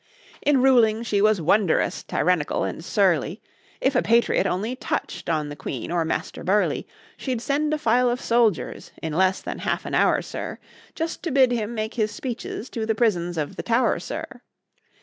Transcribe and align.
In 0.41 0.63
ruling 0.63 1.03
she 1.03 1.21
was 1.21 1.39
wonderous 1.39 2.01
tyrannical 2.03 2.63
and 2.63 2.83
surly; 2.83 3.39
If 3.79 3.95
a 3.95 4.01
patriot 4.01 4.47
only 4.47 4.75
touch'd 4.75 5.29
on 5.29 5.49
the 5.49 5.55
Queen 5.55 5.91
or 5.91 6.03
Master 6.05 6.43
Burleigh, 6.43 6.85
She'd 7.17 7.39
send 7.39 7.71
a 7.71 7.77
file 7.77 8.09
of 8.09 8.19
soldiers 8.19 8.91
in 9.03 9.13
less 9.13 9.43
than 9.43 9.59
half 9.59 9.85
an 9.85 9.93
hour, 9.93 10.23
sir, 10.23 10.57
Just 10.95 11.21
to 11.21 11.29
bid 11.31 11.51
him 11.51 11.75
make 11.75 11.93
his 11.93 12.09
speeches 12.09 12.67
to 12.71 12.87
the 12.87 12.95
prisons 12.95 13.37
of 13.37 13.57
the 13.57 13.61
Tow'r, 13.63 13.99
sir! 13.99 14.25